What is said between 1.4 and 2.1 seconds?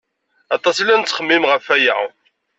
ɣef aya.